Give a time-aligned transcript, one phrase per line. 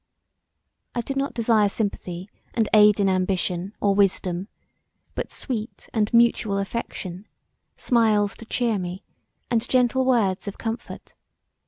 [0.95, 4.47] I did not desire sympathy and aid in ambition or wisdom,
[5.13, 7.27] but sweet and mutual affection;
[7.77, 9.03] smiles to cheer me
[9.51, 11.13] and gentle words of comfort.